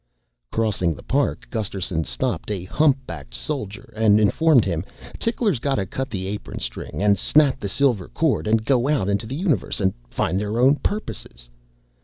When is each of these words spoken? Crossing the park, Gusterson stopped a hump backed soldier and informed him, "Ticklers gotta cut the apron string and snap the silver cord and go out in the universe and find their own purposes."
Crossing 0.51 0.95
the 0.95 1.03
park, 1.03 1.47
Gusterson 1.51 2.03
stopped 2.03 2.49
a 2.49 2.63
hump 2.63 2.97
backed 3.05 3.35
soldier 3.35 3.93
and 3.95 4.19
informed 4.19 4.65
him, 4.65 4.83
"Ticklers 5.19 5.59
gotta 5.59 5.85
cut 5.85 6.09
the 6.09 6.25
apron 6.25 6.57
string 6.57 7.03
and 7.03 7.19
snap 7.19 7.59
the 7.59 7.69
silver 7.69 8.07
cord 8.07 8.47
and 8.47 8.65
go 8.65 8.89
out 8.89 9.09
in 9.09 9.19
the 9.19 9.35
universe 9.35 9.79
and 9.79 9.93
find 10.09 10.39
their 10.39 10.57
own 10.59 10.77
purposes." 10.77 11.51